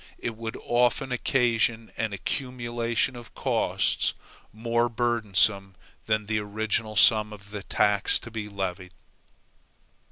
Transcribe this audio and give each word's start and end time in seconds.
It 0.17 0.35
would 0.35 0.55
often 0.63 1.11
occasion 1.11 1.91
an 1.95 2.11
accumulation 2.11 3.15
of 3.15 3.35
costs, 3.35 4.15
more 4.51 4.89
burdensome 4.89 5.75
than 6.07 6.25
the 6.25 6.39
original 6.39 6.95
sum 6.95 7.31
of 7.31 7.51
the 7.51 7.61
tax 7.61 8.17
to 8.21 8.31
be 8.31 8.49
levied. 8.49 8.95